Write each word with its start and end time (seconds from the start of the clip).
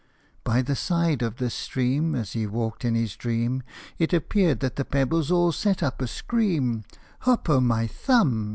By 0.43 0.63
the 0.63 0.75
side 0.75 1.21
of 1.21 1.35
this 1.35 1.53
stream, 1.53 2.15
As 2.15 2.33
he 2.33 2.47
walked 2.47 2.83
in 2.83 2.95
his 2.95 3.15
dream, 3.15 3.61
It 3.99 4.13
appeared 4.13 4.59
that 4.61 4.75
the 4.75 4.83
pebbles 4.83 5.29
all 5.29 5.51
set 5.51 5.83
up 5.83 6.01
a 6.01 6.07
scream," 6.07 6.85
Hop 7.19 7.47
o' 7.47 7.59
my 7.61 7.85
Thumb 7.85 8.49